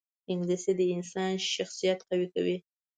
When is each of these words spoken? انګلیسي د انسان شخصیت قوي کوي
انګلیسي 0.31 0.71
د 0.79 0.81
انسان 0.95 1.31
شخصیت 1.53 1.99
قوي 2.09 2.27
کوي 2.33 2.57